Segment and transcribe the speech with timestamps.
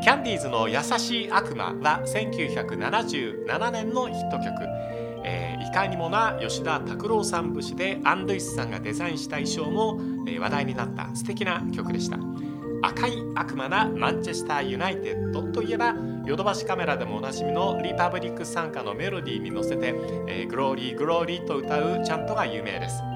[0.00, 4.46] キャンディーズの「優しい悪魔」は1977年のヒット曲、
[5.24, 12.18] えーいかにもな吉田拓郎さん節でアン・ルイスさんがデザインした衣装も、え話題になった素敵な曲でした。
[12.82, 15.94] 赤い悪魔なマンチェスターユナイテッドといえば
[16.24, 19.94] ヨドバシカメラでもおなじみのリパブリック参加のメロディーに乗せて、
[20.26, 23.09] えーグローリーグローリーと歌うチャントが有名です。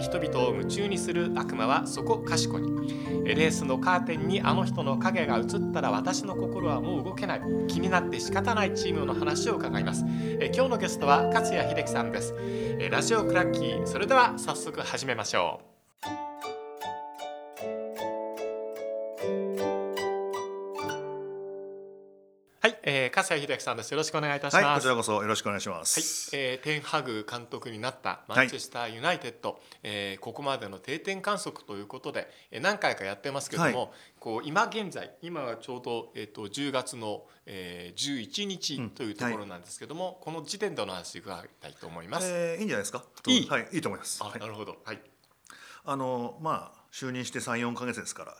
[0.00, 2.76] 人々を夢中にする悪魔はそこかしこに。
[3.24, 7.40] レースのカーテンにあの人の影が映ったら私の心はもう動けない。
[7.68, 10.04] 気になって仕方ないチームの話を伺います。
[10.06, 12.34] え今日のゲストは勝谷秀樹さんです。
[12.38, 13.86] えラジオクラッキー。
[13.86, 15.75] それでは早速始めましょう。
[23.26, 23.90] 笠谷秀樹さんです。
[23.90, 24.64] よろしくお願いいたします。
[24.64, 33.88] はい、こちらこそよろしくお願いしまはいす。、えー、テンハグ監督になったマンチェスターユナイテッド、えーここまでの定点観測ということで、えー何回かやってますけども、は
[34.20, 42.28] こう今現在今はちょうど、えー、と10月の、えー、11日というところなんですけども、この時点での話伺いたいと思います。
[42.30, 43.02] えーいいんじゃないですか？
[43.26, 43.48] いい？
[43.48, 44.22] はい、いいと思います。
[44.22, 45.00] あはいなるほど、はい、
[45.84, 48.36] あのまあ就任して三四ヶ月ですから。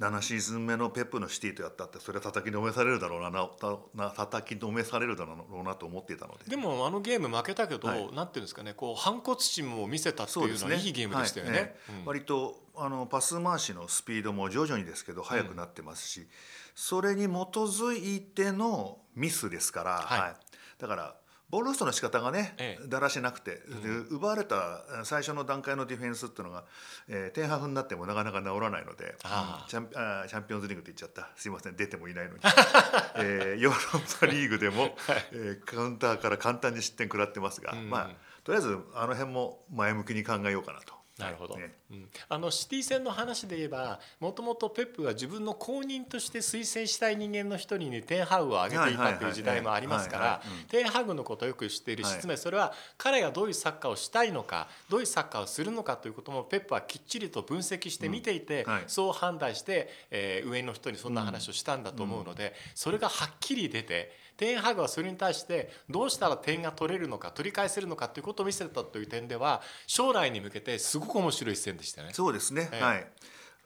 [0.00, 3.48] 7シーズン目のペップのシティとやったってそれは叩きのめされるだろうなな
[3.94, 6.48] な叩きのめされるだろうなと思っていたので。
[6.48, 8.12] でもあのゲーム負けたけど、はい。
[8.14, 11.52] なんていうんですかねこう反骨心も見せたっていうのはいいゲームでしたよね。
[11.52, 11.60] はい。
[11.60, 11.92] ええ。
[12.00, 12.04] うん。
[12.06, 16.28] 割とあのパス回しのスピードも徐々にですけど速くなってますし、
[16.76, 20.36] それに基づいてのミスですから、はい。
[20.78, 21.16] だから
[21.50, 22.88] ボールロストの仕方がね、ええ。
[22.88, 26.64] だらしなくて、で奪われた最初の段階のディフェンスっていうのが、
[27.08, 31.30] えー、点ハフになってもなかなか治らないのでチャンあーチャンピオンズリーグって言っちゃった。
[31.36, 32.40] すいません出てもいないのに、
[33.16, 34.94] えーヨーロッパリーグでも、
[35.32, 37.88] えーカウンターから簡単に失点食らってますが、うん。
[37.88, 38.10] まあ
[38.44, 40.97] とりあえずあの辺も前向きに考えようかなと。
[41.18, 41.74] なるほど、ね。
[41.90, 58.72] うんあのシティ戦の話で言えばもともとペップが自分の後任として推薦したい人間の一人にテンハグを挙げていたという時代もありますからテンハグのことをよく知っている失明、それは彼がどういうサッカーをしたいのかどういうサッカーをするのかということもペップはきっちりと分析して見ていて、うん。
[58.72, 58.84] はい。
[58.86, 72.10] そう判断して、えー上の人にそんな話をしたんだと思うので、それがはっきり出てテンハグはそれに対してどうしたら点が取れるのか取り返せるのかということを見せたという点では将来に向けてすごく面白い一戦でしたね。
[72.12, 72.82] そうですね、ええ。
[72.82, 73.06] はい。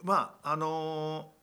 [0.03, 1.43] まああのー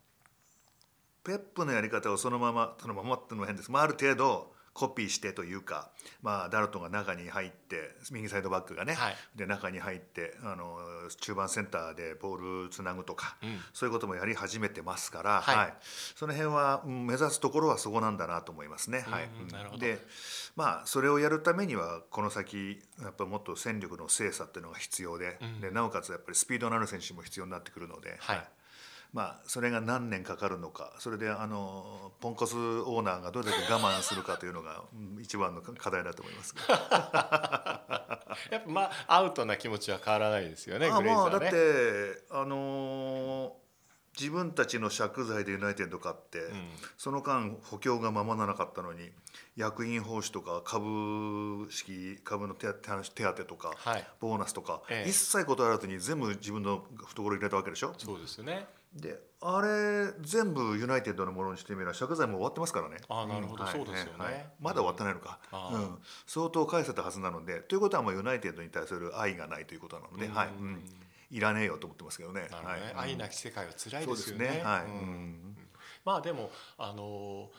[1.24, 5.90] ペップのやり方をそのままそのままっていうのも変です、まあ、ある程度コピーしてというか、
[6.22, 9.16] まあ、ダルトンが中に入って右サイドバックがね、はい。
[9.36, 10.78] で中に入ってあの
[11.20, 13.60] 中盤センターでボールつなぐとか、うん。
[13.74, 15.74] そういうこともやり始めてますから、はい。
[16.16, 19.04] その辺は、うん目指すところはそこなんだなと思いますね。
[19.06, 19.26] はい。
[19.74, 20.00] うんで
[20.56, 25.60] まあそれをやるためにはこの先やっぱもっと戦力の精査っていうのが必要で,、うん。
[25.60, 28.48] でなおかつやっぱりスピードのある選手も必要になってくるので、はい
[29.12, 38.20] まあそれが何年かかるのかそれであのポンコツオーナーがどれだけ我慢するかというのが、うん一番の課題だと思いますが。
[38.52, 40.90] やっぱまあアウトな気持ちは変わらないですよね。
[40.90, 41.32] あグレイザーね。
[41.32, 43.52] まあだってあのー
[44.20, 49.10] 自分たちの借財でユナイテッド買って、うんその間補強がままならなかったのに
[49.56, 57.94] 役員報酬とか株式株の手当とか、はいボーナスとか、ええ一切断らずに全部自分の懐入れたわけでしょ？
[57.98, 58.66] そうですよね。
[58.94, 62.98] であれ全部ユナイテッドのものにしてみれば借財も終わってますからね。
[63.08, 63.64] あなるほど。
[63.64, 64.24] はいそうですよね。
[64.26, 70.84] はいまだ終わってないのか、ああうん、相当返せたはずなのでということはもうユナイテッドに対する愛がないということなので、うんはいうん、
[71.32, 72.42] いらねえよと思ってますけどね。
[72.42, 72.48] ね。
[72.52, 73.12] はい。
[73.12, 74.50] 愛なき世界は辛いそうですよね。
[74.50, 74.62] ね。
[74.64, 74.82] はい。
[74.82, 74.96] ううん。
[74.96, 75.58] ん
[76.04, 77.50] まあでもあの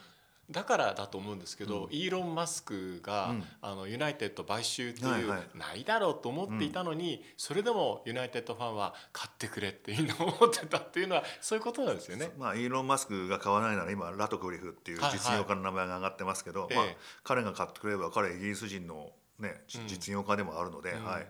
[0.51, 1.93] だからだと思うんですけど、うん。
[1.93, 3.43] イーロン・マスクが、うん。
[3.61, 5.57] あのユナイテッド買収っていう、はいはい。
[5.57, 12.31] ないだろうと思っていたのに、それでもユナイテッドファンは買ってくれっていうのを思ってたっていうのはそういうことなんですよね。
[12.37, 21.05] まあイーロン・マスクが買わないなら今ラトクリフっていうはいはい実業家の名前が上がってますけど、まあええ彼が買ってくれれば彼イギリス人のね実業家でもあるので、うん。
[21.05, 21.27] はい。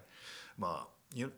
[0.58, 1.32] まあゆ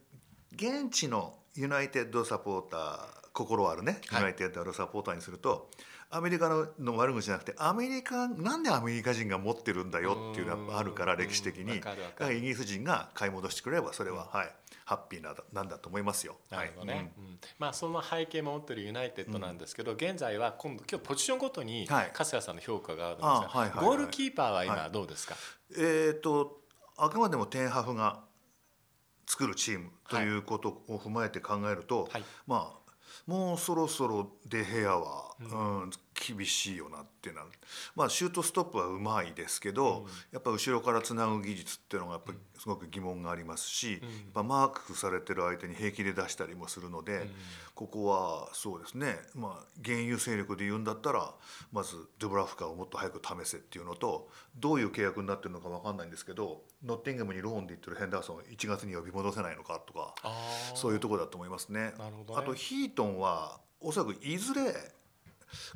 [0.55, 2.97] 現地のユナイテッドサポーター
[3.33, 4.21] 心あるねはい。
[4.21, 5.69] ユナイテッドサポーターにすると。
[6.15, 14.49] アメリカのの悪口じゃなくてアメリカなんでアメリカ人が持ってるんだよっていうのがあるからうん歴史的にだからイギリス人が買い戻してくれればそれは、はい
[14.85, 16.35] ハッピーななんだと思いますよ。
[16.49, 17.01] なるほどね、はい。
[17.03, 17.09] うん。
[17.57, 22.11] まあその背景も持ってるユナイテッドなんですけど、現在は今度今日ポジションごとにはい。
[22.13, 25.35] 粕谷さんの評価があるんですが、あはいゴールキーパーはは今どうですか、
[25.77, 26.59] えー、と
[26.97, 28.19] あくまでもテンハフが
[29.25, 32.23] 作るチームということを踏まえて考えると、はい。
[32.45, 32.83] まあ
[33.25, 35.47] もうそろそろデヘアは、うう
[35.85, 35.91] ん
[36.25, 37.47] 厳しいよなっていうのは
[37.95, 40.07] まあシュートストップはうまいですけど、うん。
[40.31, 44.09] やっぱ後ろからつなぐ技術っていうのがやっぱりすごく疑問がありますし、うん。
[44.09, 47.29] やっぱマークされてる相手に平気で出したりもするので、うん。
[47.75, 51.33] ここはそうですねまあ現有勢力で言うんだったら
[51.71, 60.13] まずドゥブラフカをもっと早く試せっていうのとどういう契約になってるのか分かんないんですけどノッティンガムにローンで行ってるヘンダーソンを1月に呼び戻せないのかとか
[60.75, 61.73] そういうところだと思いますね。
[61.73, 61.93] ね。
[62.35, 64.73] あとヒートンはおそらくいずれ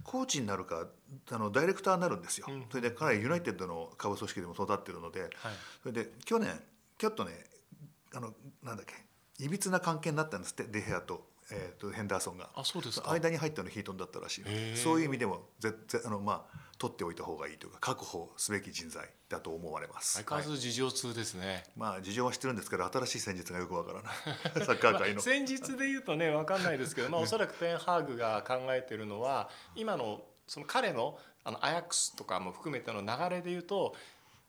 [0.04, 0.88] コーチになるか
[1.32, 2.48] あのダイレクターになるんですよ。
[2.50, 2.66] うん。
[2.70, 5.32] それで彼はユナイテッドの下部組織でも育ってるのではい。
[5.82, 6.60] それで去年
[6.98, 7.32] ちょっとね
[8.14, 8.34] あの
[8.64, 8.94] なんだっけ
[9.44, 12.50] いびつな関係になったんですってデヘアと,、えー、とヘンダーソンが。
[12.56, 13.12] あそうですか。
[13.12, 20.16] 間に入ったのヒートンだったらしいそういう意味でもぜぜあの、まあ、取っておいた方がいいというか確保すべき人材だと思われます。
[20.16, 24.14] 相変わらはいず事情通ですね、まあ事情は知ってるんですけど新しい戦術がよくわからない。
[24.66, 25.16] サッカー界の。
[25.16, 33.96] まあ戦術で言うとね分かんないですけど、まあ、おそらくテンハーグが考えてるのは今のその彼のあのアヤックスとかも含めての流れで言うと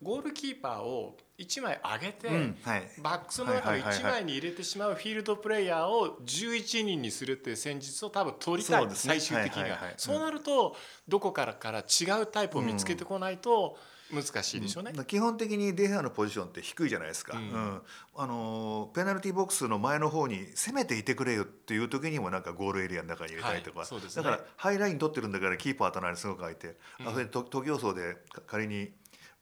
[0.01, 2.83] ゴールキーパーを1枚上げて、うんはい。
[3.03, 8.93] バックスの中の1枚に入れてしまうフィールドプレイヤーを11人にするっていう戦術を多分取りたい、ね。
[8.95, 13.77] 最終的には、はいはいはいそうなるとどこからから違うタイプを見つけてこないと
[14.13, 14.93] 難しいでしょうね。
[14.97, 15.05] うん。
[15.05, 17.47] 基本的にデヘアのポジションって低いじゃないですか、ううん。
[17.47, 17.83] ん
[18.17, 24.01] あのーペナルティーボックスの前の方に攻めていてくれよっていう時にもなんかゴールエリアの中に入れたりとか、はいね。
[24.15, 27.09] だからハイライン取ってるんだからキーパーとなりすごく空いて、うん。
[27.09, 28.93] あそれ徒競走でか仮に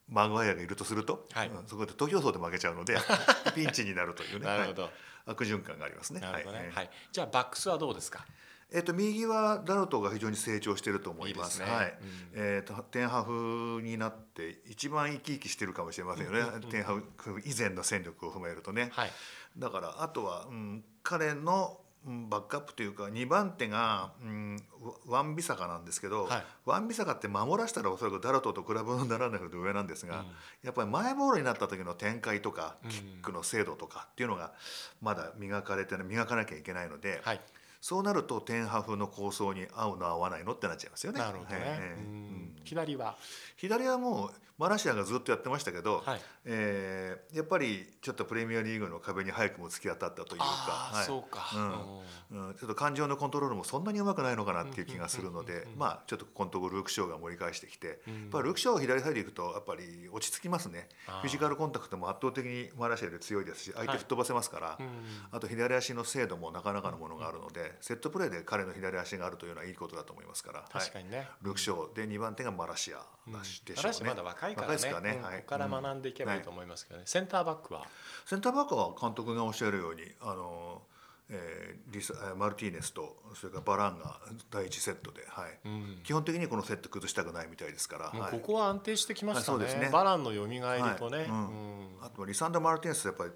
[0.09, 1.49] マグワイアがいるとすると、はい。
[1.49, 2.97] うんそこで徒競走で負けちゃうので
[3.55, 4.47] ピンチになるというね。
[4.47, 4.75] はい。
[5.27, 6.21] 悪循環がありますね。
[6.21, 6.45] はい。
[6.45, 6.91] はい。
[7.11, 8.25] じゃあバックスはどうですか？
[8.73, 11.61] えっと右はダルトが非常に成長していると思います。
[11.61, 11.77] いいですね。
[11.77, 11.99] はい。
[12.01, 12.31] うん。
[12.35, 16.41] えっとテンハフになって一番生き生きしてるかもしれませんよね。
[16.41, 18.91] うんテンハフ以前の戦力を踏まえるとね。
[18.93, 19.13] はい。
[19.57, 21.86] だからあとは、うん、彼のうん
[22.29, 24.57] バックアップというか2番手が、うん、
[25.07, 26.45] ワワンビサカなんですけど、はい。
[26.65, 30.27] ワンビサカって守らせたらおそらくダルトと比べ物にならないほど上なんですが、うん。
[30.63, 32.91] やっぱり前ボールになった時の展開とかうん。
[32.91, 34.53] キックの精度とかっていうのが
[35.01, 37.41] まだ磨かれてない磨かなきゃいけないので、はい。
[37.81, 41.21] そうなるとテンハフの構想に合うの合わないのってなっちゃいますよね。
[41.21, 43.17] なるほどね、左は？
[43.57, 46.21] 左はもうマラシアがずっとやってましたけど、はい。
[46.45, 51.05] えーやっぱりちょっとプレミアリーグの壁に早くも突き当たったというか、はい。
[51.05, 51.51] そうか、
[52.31, 52.49] うん。
[52.49, 58.15] うん、ちょっと感情のコントロールもそんなにうまくないのかなっていう気がするのでまあちょっとここのところルーク・ショーが盛り返してきて、うん。
[58.15, 60.89] やっぱりルーク・ショーが左サイド行くとやっぱり落ち着きますね。
[61.07, 64.87] フィジカルコンタクトも圧倒的にマラシアより強いですし相手はい吹っ飛ばせますから、うん
[65.33, 73.33] あと左足の精度もなかなかのものがあるので、セットプレーで彼の左足があるというのはいいことだと思いますから、はい、確かにね、ルーク・ショーで2番手がマラシアうん。
[73.33, 74.15] でしょうね。
[74.55, 75.01] 若いからね。
[75.01, 75.21] からね。
[75.23, 75.43] はい。
[75.43, 77.87] から学んでいけばいいと思いますけどね、センターバックは？
[78.25, 80.83] センターバックは監督がおっしゃるようにあの、
[81.29, 84.21] えーリサンえーマルティーネスとそれからバランが
[84.51, 85.59] 第一セットで、はい。
[85.65, 86.01] うん。
[86.05, 88.31] 基本的にこのセット崩したくないみたいですから、はい。
[88.33, 89.91] ここは安定してきましたね,、はいそうですね。
[89.93, 90.61] バランの蘇り
[90.99, 91.27] とね、はい。
[91.27, 91.49] うん。
[91.99, 92.05] うん。
[92.05, 93.31] あとはリサンドロ・マルティネスやっぱり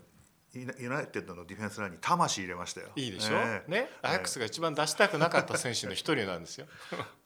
[0.52, 2.88] ユナイテッドのディフェンスラインに魂入れましたよ。
[2.96, 3.70] いいでしょ、ええ。
[3.70, 3.88] ね。
[4.02, 6.66] アヤックスが一番出したくなかった選手の一人なんですよ。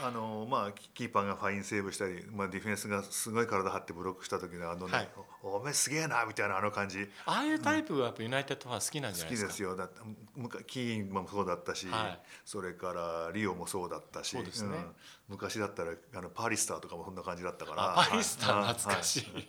[0.00, 5.08] あのまあキキーパーがファインセーブしたり、まあ、ディフェンスがすごい体張ってブロックした時のあのね、はい。
[5.42, 7.08] おおめえすげえなみたいなあの感じ。
[7.26, 9.48] ああいうタイプはやっぱユナイテッドファン好きなんじゃ好ないですか？
[9.48, 9.76] きですよ。
[9.76, 9.88] だ
[10.66, 12.20] キーンもそうだったし、はい。
[12.44, 14.78] それからリオもそうだったしそうですね。
[14.78, 14.94] ん。
[15.28, 18.00] 昔だったらあのパリスターとかもそんな感じだったから。
[18.00, 19.34] あパリスターはい懐かしい。
[19.34, 19.48] はい。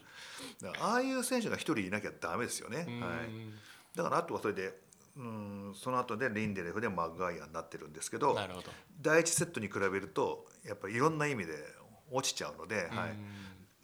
[0.80, 3.00] ああいう選手が一人いなきゃダメですよね、うん。
[3.01, 3.19] はい、
[3.95, 4.74] だからあとはそれで
[5.15, 8.71] うんその後でリンデレフでマグガイアになってるんですけどなるほど。
[9.01, 11.54] 第一セットに比べるとやっぱりいろんな意味で
[12.12, 12.85] 落ちちゃうので、はい。
[13.11, 13.18] うん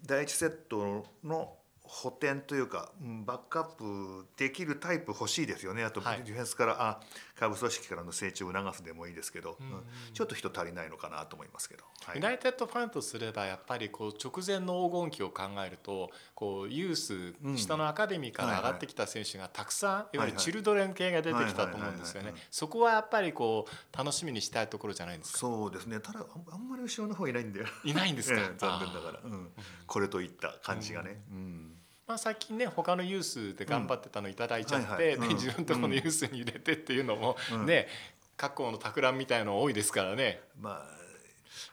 [0.06, 5.84] 第一セットの補填というかうんバックアップできるタイプ欲しいですよね。
[5.84, 6.24] あとデはい。
[6.24, 7.01] ィフェンスから、あ
[7.39, 9.84] 下部組織からの成長を促すでもいいですけど、うんうん。
[10.13, 12.15] ちょっと人足りないのかなと思いますけど、はい。
[12.17, 22.34] ユナイテッドファンとすればやっぱりこう直前の黄金期を考えるとこうユースうん下のアカデミーから上がってきた選手がたくさんいわゆるチルドレン系が出てきたと思うんですよね。
[22.51, 25.39] そこはやっぱりこう楽しみにしたいところじゃないですか。
[25.39, 26.00] そうですね。
[26.00, 28.39] ただあんまり後ろの方いないんだよいないんですか？
[28.41, 29.51] ええ残念ながら、うん、
[29.88, 31.75] これといった感じがね、うん
[32.10, 37.88] まあ最近ね他のユースで頑張ってたのいただいちゃって、自分のところのユースに入れてっていうのもうんね、
[38.36, 40.42] 各校の企みみたいの多いですからね。
[40.60, 40.86] まあ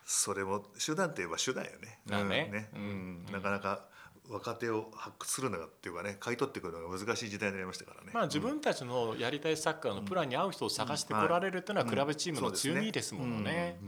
[0.04, 2.00] それも手段といえば手段よね。
[2.04, 3.86] まあねうんうんなかなか
[4.28, 8.10] 若手を発掘するのがっていうかね買い取ってくるのが難しい時代になりましたからね。
[8.12, 13.78] まあ自分たちのやりたいサッカーのプランに合う人を探してこられるっていうのはクラブチームの強みですものね。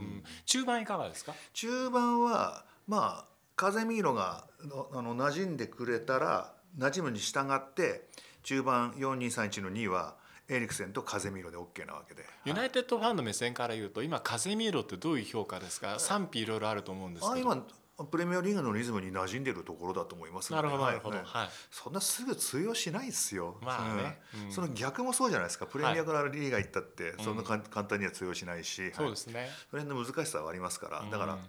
[0.47, 1.35] 中盤いかがですか？
[1.53, 3.25] 中盤はまあ
[3.59, 8.07] 風見色がのあの馴染んでくれたら馴染むに従って
[8.43, 10.15] 中盤4231の2は
[10.47, 12.23] エリクセンと風見色で OK なわけで。
[12.45, 15.99] ユナイテッドファンの目線から言うと今風見色ってどういう評価ですか？
[15.99, 17.51] 賛否いろいろあると思うんですけど。
[17.51, 17.65] あ今
[18.09, 21.49] プレミアリーグのリズムに馴染んでるところだと思いますなるほどなるほど、はいはい。
[21.69, 23.57] そんなすぐ通用しないですよ。
[23.61, 24.21] まあね。
[24.35, 24.45] うん。
[24.45, 24.51] うん。
[24.53, 25.65] その逆もそうじゃないですか。
[25.65, 28.91] プレミアからリーガ行ったって、そんなかん簡単には通用しないし、はい。
[28.93, 31.03] そうですね、それの難しさはありますから。
[31.11, 31.39] だから、うん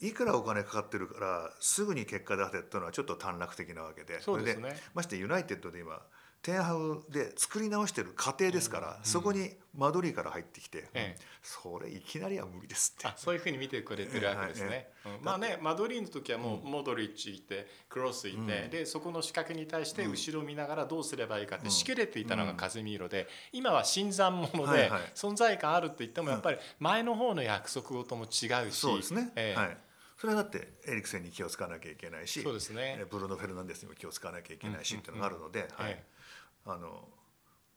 [0.00, 4.20] いくらお金かかってるからすぐに結果出せっていうのはちょっと短絡的なわけで。
[4.20, 4.68] そうですね。
[4.70, 6.00] れましてユナイテッドで今。
[6.42, 11.22] テンハウで作り直してる過程ですから、そこにマドリーから入ってきて、ええ。
[11.42, 13.08] それいきなりは無理ですって。
[13.08, 14.90] あそういうふうに見てくれてるわけですね。
[15.04, 15.24] うん。
[15.24, 25.00] まあねマドリーの時はもうモドリッチいてクロスいて、でそこの仕掛けに対して後ろを見ながらどうすればいいかって仕切れていたのがカゼミーロで今は新参者ではいはい。
[25.16, 29.60] 存在感あると言ってもやっぱり前の方の約束事も違うしそうですね、ええ。
[29.60, 29.76] はい、
[30.26, 36.16] それはだってエリクセンに気を使わなきゃいけないしそうですねえブルーノ・フェルナンデスにも気を使わなきゃいけないし、うんっていうのがあるので、はいええ
[36.68, 37.08] あの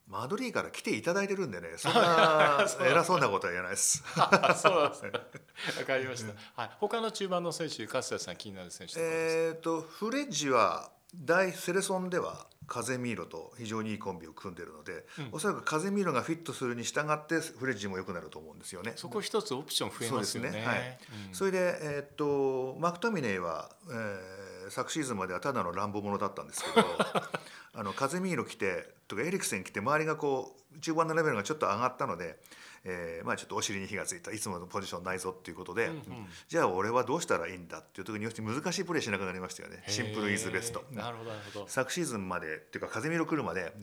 [0.08, 4.04] マドリーから来ていただいてるんでね そんな偉そうなことは言えないです。
[4.16, 5.12] あ そうですね。
[5.12, 6.34] わかりました。
[6.60, 6.72] はい。
[6.80, 18.94] 他の中盤の選手、勝田さん気になる選手えー、とフレッジは大セレソンではカゼミーロと非常にいいコンビを組んでるので、うんおそらくカゼミーロがフィットするに従ってフレッジも良くなると思うんですよね。
[18.96, 20.50] そこ一つオプション増えますよね。
[20.52, 21.00] すねはい
[21.30, 26.88] うんそれで、えーっとマクトミネーは、えー昨シーズンまではただの乱暴者だったんですけど
[27.74, 32.38] あのカゼミーロ来てとかエリクセン来て周りがこう中盤のレベルがちょっと上がったので、
[32.84, 36.04] えーまあ、ちょっとお尻に火がついたいつものポジションないぞっていうことで、うんうん。
[36.48, 39.84] じゃあ俺はどうしたらいいんだっていう時に難しいプレーしなくなりましたよね。
[39.88, 40.84] シンプルイズベスト。
[40.92, 41.66] なるほどなるほど。
[41.68, 43.74] 昨シーズンまでっていうか風見ろ来るまで、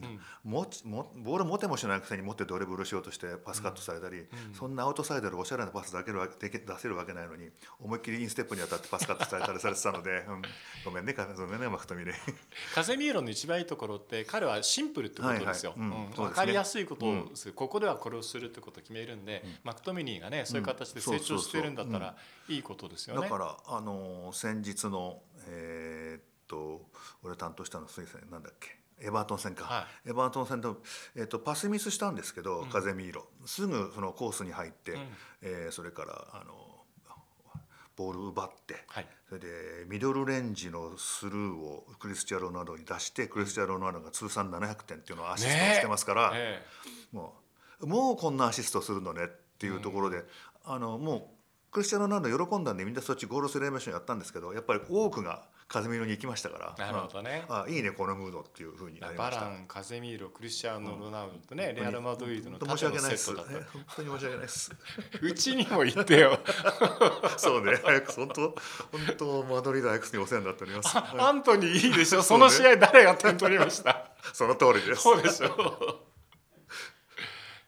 [0.43, 7.49] もちもボール持てもしないくせに持ってドリブルしようとしてパスカットされたり、そんなアウトサイドでおしゃれなパスだけでき出せるわけないのに
[7.79, 10.41] 思いっきりインステップに当たってパスカットされたりされてたので、 うん。
[10.85, 12.13] ごめんねかごめんねマクトミネ
[12.73, 15.73] カゼミーロの一番いいところって彼はシンプルってことですよ。
[15.77, 15.89] はいはい。
[15.89, 16.09] うん。
[16.09, 16.15] ね。
[16.17, 22.15] わかりやすいことをする、ここではこれをするってことを決めるんで、マクトミニーがねそういう形で成長してるんだったら
[22.47, 23.21] いいことですよね。
[23.21, 26.89] だからあのー先日のえーっと
[27.23, 28.77] 俺担当したのすいませんなんだっけ？
[28.99, 30.81] エバートン戦か、はエバートン戦と,、
[31.15, 33.27] えーっとパスミスしたんですけど、カゼミーロ。
[33.45, 34.99] すぐそのコースに入って、うん。
[35.41, 36.53] えーそれからあの
[37.95, 39.07] ボール奪って、はい。
[39.27, 39.47] それで
[39.87, 46.63] ミドルレンジのスルーをクリスチャン・ロナウドに出してクリスチャン・ロナウドが通算700点っていうのをアシストしてますから、え。
[47.11, 47.46] もう
[47.81, 50.23] もうこんなアシストするのねっていうところで、
[50.65, 51.33] あのも
[51.69, 59.53] うクリスチャン・ロナウド喜んだんでみんなそっちゴールセレブレーションやったんですけどやっぱり多くが風見色に行きましたからなるほどねああいいねこのムードっていうふうにえなりましたバラ。
[59.53, 63.35] ン、カゼミーロ、クリスチャーノ・ロナウドとね、レアル・マドリードの申し訳ないです。
[63.35, 63.45] 本
[63.97, 64.71] 当に申し訳ないです。
[65.21, 66.39] うちにも言ってよ。
[67.37, 68.55] そうね、アヤックス本当本
[69.17, 70.97] 当マドリードアヤックスにお世話になっております。
[70.97, 72.23] アントニーいいでしょ？
[72.23, 74.09] その試合誰が点取りました？
[74.33, 75.01] その通りです。
[75.01, 76.06] そうでしょ。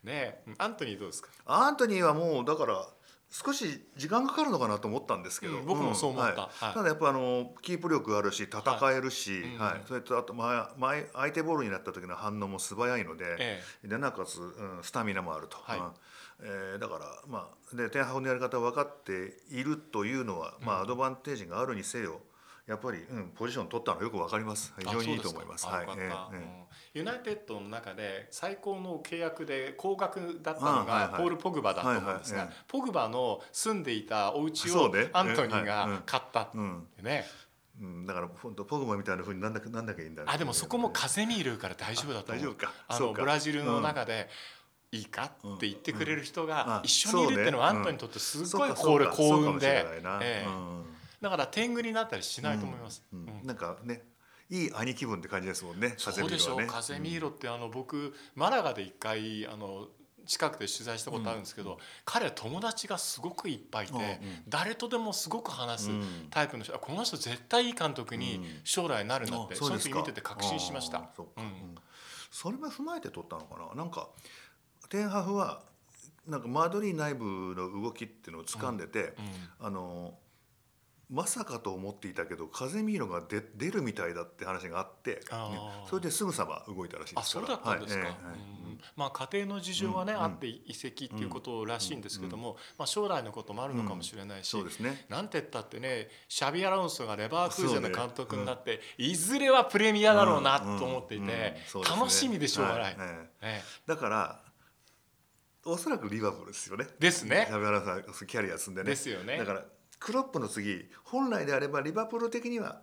[0.04, 1.30] ねえ、アントニーどうですか？
[1.46, 2.88] アントニーはもうだから
[3.30, 6.42] 少し時間かかるのかなと思ったんですけど、うん僕もそう思った。
[6.42, 6.66] はい。
[6.66, 6.74] はい。
[6.74, 9.82] ただやっぱあのキープ力あるし戦えるし、うんはい。
[9.88, 15.80] それとあと前前相手ボールになった時の反応も素早いので、えでなおかつ、うん、スタミナもあると、はい。
[15.80, 15.86] うん。
[16.42, 22.22] えーだからまあでテンハグのやり方分かっているというのは、まあアドバンテージがあるにせよ
[22.70, 24.72] やっぱり、うん、ポジション取ったのはよく分かります。
[24.78, 25.66] 非常にいいと思います。
[25.66, 26.36] はいええええ。
[26.36, 26.44] うん。
[26.94, 36.88] ユナイテッドの中で最高の契約で高額だったのがポール・ポグバだと思うんですがポグバの住んでいたお家をアントニーが買ったってうん。
[37.02, 37.26] ね
[37.82, 42.36] うん、だから本当ポグマみたいなふうになんだかなんだかいいんだあでもそこも風見るから大丈夫だと思う。
[42.36, 42.74] あ大丈夫か。
[42.88, 44.30] あのブラジルの中で
[44.92, 46.48] いいかって言ってくれる人うん。
[46.50, 46.86] がうん。
[46.86, 49.86] 一緒にいるっていうのはアントニーにとってすごいこれ幸運で
[50.22, 50.46] ええ。
[50.46, 53.04] うんだから天狗になったりしないと思います。
[53.12, 53.48] うんうん。
[53.48, 54.04] なんかね
[54.50, 55.94] いい兄貴分って感じですもんね。
[55.98, 59.88] そうでしょう、風カゼミーロってあの僕マラガで一回あの
[60.26, 64.10] 近くで取材したことあるんですけど、彼は友達がすごくいっぱいいて、うんうん。
[64.48, 66.28] 誰とでもすごく話すうん。
[66.30, 71.10] タイプの人、あこの人絶対いい監督に将来なるなって、あその時見てて確信しました。
[72.32, 73.76] それも踏まえて取ったのかな？
[73.76, 74.10] なんか
[74.90, 75.64] テンハフは
[76.28, 79.16] なんかマドリー内部の動きっていうのを掴んでて、
[79.60, 80.14] あの
[81.10, 85.52] まさかと思っていたけど風見色が出出るみたいだって話があって、あー。
[85.52, 88.38] ねそれですぐさま動いたらしいであそうすからだったんですか、はいええはいう
[88.74, 88.80] ん。
[88.96, 95.06] まあ家庭の事情はね、うんあって移籍っていうことらしいんですけども、まあ、将来のこともあるのかもしれないし、そうですね。
[95.10, 101.56] なんて言ったってねシャビア・ラウンソがレバークーゼンのそうね監督になって、いずれはプレミアだろうなと思っていて、
[101.90, 102.82] 楽しみでしょうがない。
[102.84, 102.94] はい
[103.88, 104.44] だから
[105.66, 106.86] おそらくリバプールですよね。
[106.88, 107.48] えですね。
[107.50, 108.90] キャリア積んでね。
[108.92, 109.38] ですよね。
[109.38, 109.66] だから
[110.00, 112.82] クロップの次本来であればリバプール的には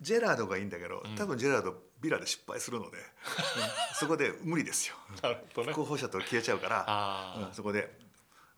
[0.00, 1.16] ジェラードがいいんだけど、うん。
[1.16, 3.02] 多分ジェラードビラで失敗するので、うん
[3.94, 4.94] そこで無理ですよ。
[5.66, 5.72] ね。
[5.72, 7.98] 候補者と消えちゃうから、うんそこで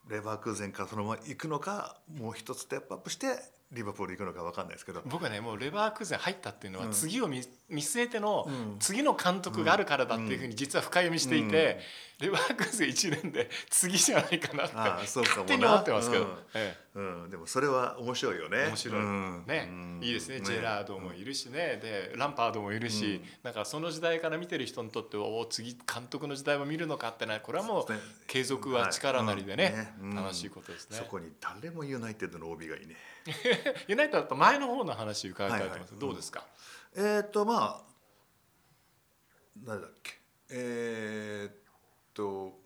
[0.08, 3.38] レバークーゼンからそのまま行くのかもう一つステップアップして
[3.70, 5.02] リバプール行くのか分かんないですけど。
[5.06, 6.92] 僕はねもうレバークーゼン入ったっていうのはうん。
[6.92, 8.76] 次を見見据えてのうん。
[8.80, 11.80] 次の監督があるからだっていうふうに実は深読みしていて、
[12.18, 16.38] レバークーゼン1年で次じゃないかなって勝手に思ってますけど、うん。
[16.54, 18.64] えうん、でもそれは面白いよね。
[18.64, 20.00] え面白い、うんね、うん。
[20.02, 20.40] いいですね。
[20.40, 21.78] ジェラードもいるしね。
[21.80, 27.86] でランパードもいるし、なんかその時代から見てる人にとってはお次監督の時代も見るのかってねこれはもう
[28.26, 29.78] 継続は力なりでね,、はいうん。
[29.78, 30.14] ねうん。
[30.16, 30.96] 楽しいことですね。
[30.96, 31.04] そ。
[31.04, 32.96] こに誰もユナイテッドの OB がいいね
[33.86, 36.08] ユナイテッドだと前の方の話伺いたいと思います、はいはい。
[36.08, 36.44] どうですか、
[36.96, 37.90] えっ、とまあ
[39.58, 40.18] 誰だっけ？
[40.50, 41.56] えっ、
[42.14, 42.58] と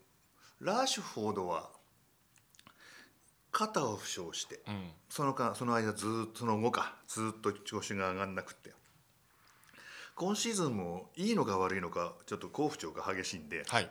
[0.61, 1.71] ラッシュフォードは
[3.55, 4.91] 肩を負傷してうん。
[5.09, 8.73] その間その間ずーっとその後かずーっと調子が上がんなくって。
[10.17, 13.91] 今シーズンもいいのか悪いのかちょっと好不調が激しいんではい。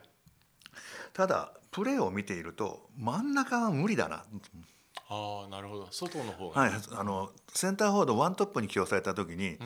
[1.14, 4.26] ただプレーを見ていると真ん中は無理だな
[5.10, 5.88] ああなるほど。
[5.92, 9.58] 外の方が、はい、あのセンターフォワードワントップに起用された時に、うん。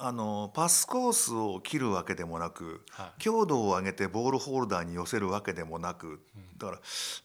[0.00, 3.20] あのパスコースを切るわけでもなく、はい。
[3.20, 6.20] 強度を上げてボールホルダーに寄せるわけでもなく、
[6.56, 6.80] だから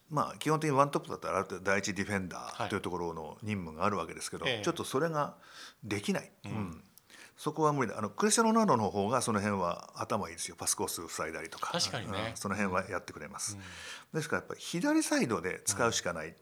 [0.09, 2.67] まあ基本的にワントップだったら第一ディフェンダはい。
[2.67, 4.61] ーというところの任務があるわけですけど、ええ。
[4.63, 5.35] ちょっとそれが
[5.83, 6.83] できない、うん。
[7.37, 7.97] そこは無理だ。
[7.97, 10.55] あのクリスチャン・ロナウドの方がその辺は頭いいですよ。
[10.55, 11.71] パスコース塞いだりとか。
[11.71, 12.29] 確かにね。
[12.29, 12.37] うん。
[12.37, 13.57] その辺はやってくれます、
[14.13, 16.33] ですからやっぱり左サイドで使うしかない、ん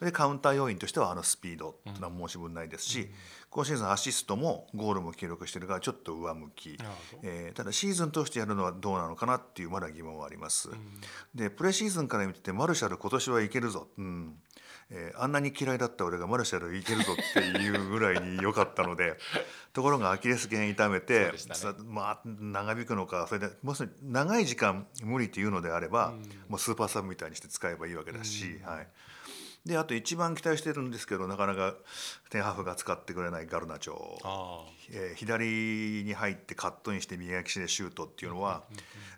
[0.00, 3.10] でカウンター要因としてはあのスピードっていうのは申し分ないですし、
[3.50, 6.78] 今シーズンアシストもゴールも記録してるからちょっと上向き、
[7.22, 10.70] えーただシーズン通してやるのはどうなのかなっていうまだ疑問はあります。
[11.34, 14.36] でプレシーズンから見ててマルシャル今年はいけるぞ、うん。
[14.92, 19.16] えーあんなに嫌いだった俺がマルシャルいけるぞっていうぐらいに良かったので
[19.72, 21.38] ところがアキレス腱痛めてね。
[21.54, 26.14] さまあ長引くのかそれでもし長い時間無理っていうのであれば、
[26.48, 28.88] もうスーパーサブみたいにして使えばいいわけだし、はい。
[29.64, 31.74] であと一番期待してるんですけどなかなか
[32.30, 33.94] テンハーフが使ってくれないガルナチョ。
[34.24, 38.62] あえー左に入ってカットインして右足でシュートっていうのは、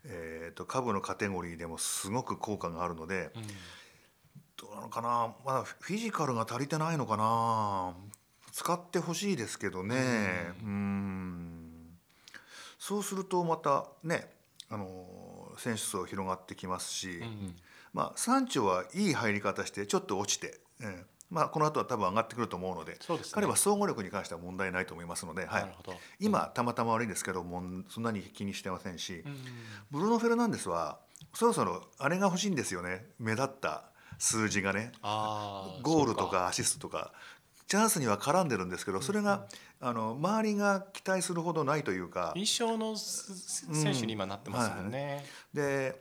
[0.04, 3.46] えー、と下部のカテゴリーでもすごく効果があるので、あ、うん
[4.56, 5.34] どうなのかな。
[5.44, 7.94] まだフィジカルが足りてないのかな。
[8.52, 10.52] 使ってほしいですけどね。
[10.62, 11.62] うん。
[12.78, 14.28] そうするとまたね
[14.68, 17.56] あの選手層広がってきますし、うん
[17.92, 23.32] まあサンチョはいい入り方してちょっと落ちて、ええまあ、この後は多分上がってくると思うのでそうですね。
[23.34, 25.74] 彼は総合力に関しては問題ないと思いますので、はい。
[26.20, 29.36] 今たまたま悪いですけどもうそんなに気にしてませんし、うん。
[29.90, 30.98] ブルーノ・フェルナンデスは
[31.32, 33.06] そろそろあれが欲しいんですよね。
[33.18, 33.84] 目立った
[34.18, 34.92] 数字がね。
[35.02, 37.12] ゴールとかアシストとか。
[37.68, 39.46] チャンスには絡んでるんですけどそれが、
[39.80, 42.34] あの周りが期待するほどないというか。
[42.36, 45.24] 印象のす選手に今なってますもんね、
[45.54, 45.98] で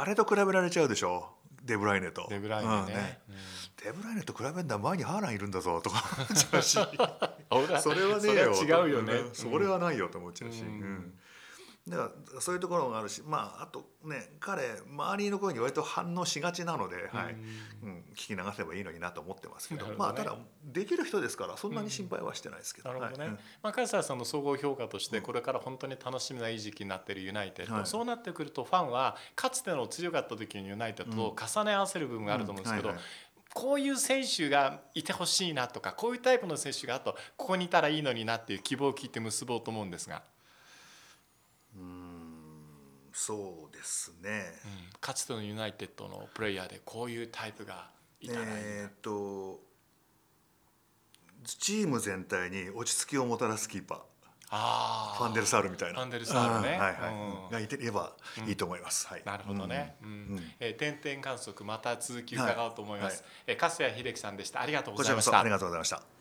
[0.00, 1.28] あれと比べられちゃうでしょ？
[1.64, 2.26] デブライネと。
[2.30, 3.18] デブライネうんね。
[3.84, 6.04] デブライネと比べるんだ前にハーランいるんだぞとか。
[6.16, 6.82] 思っちゃうしう
[7.76, 9.14] んそれはねそれは違うよね。
[9.14, 9.34] ん。
[9.34, 10.68] それはないよと思っちゃうし、うん。
[10.68, 11.18] うん
[11.90, 17.36] だからそういうところがあるしまああとね彼周りの声に割と反応しがちなので、はい。
[17.82, 19.94] うん、聞き流せばいいのになと思ってますけどね。
[19.96, 23.38] まあただできる人ですからそんなに心配はしてないですけど、なるほどね、はい。
[23.62, 27.86] まあ、カズサさんの総合評価としてこれから本当に楽しみないい時期になっているユナイテッド、はい。
[27.86, 32.94] そうなってくるとファンはかつての強かった時のユナイテッドと重ね合わせる部分があると思うんですけど、
[33.54, 40.22] こういう選手がいてほしいなとかこういうタイプの選手があとここにいたらいいのになっていう希望を聞いて結ぼうと思うんですが、
[43.28, 44.54] そうですね。
[44.64, 45.00] うん。
[45.02, 47.90] かつてのユナイテッドのプレイヤーでこういうタイプが
[48.22, 49.60] いたらいいな、えーっと
[51.44, 53.98] チーム全体に落ち着きをもたらすキーパー。
[54.50, 55.98] あファンデルサールみたいな。
[55.98, 56.76] ファンデルサールね。
[56.76, 57.12] あはいはい。
[57.12, 57.50] うん。
[57.50, 58.14] がいてれば
[58.46, 59.22] いいと思います、はい。
[59.26, 59.96] なるほどね。
[60.02, 60.08] うん。
[60.08, 60.52] うん。
[60.58, 63.22] えー点々観測また続き伺おうと思います。
[63.22, 63.30] はい。
[63.48, 64.62] えー、粕谷秀樹さんでした。
[64.62, 65.32] ありがとうございました。
[65.32, 66.17] そありがとうございました